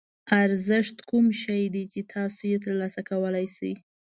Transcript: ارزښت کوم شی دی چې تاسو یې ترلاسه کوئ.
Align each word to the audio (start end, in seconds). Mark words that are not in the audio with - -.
ارزښت 0.43 0.97
کوم 1.09 1.25
شی 1.41 1.61
دی 1.73 1.83
چې 1.91 1.99
تاسو 2.13 2.41
یې 2.51 2.57
ترلاسه 2.65 3.01
کوئ. 3.09 3.45